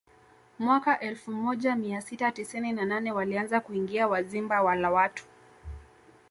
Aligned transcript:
Mwaka 0.59 0.99
elfu 0.99 1.31
moja 1.31 1.75
mia 1.75 2.01
sita 2.01 2.31
tisini 2.31 2.71
na 2.71 2.85
nane 2.85 3.11
walianza 3.11 3.59
kuingia 3.59 4.07
Wazimba 4.07 4.61
wala 4.61 4.91
watu 4.91 5.23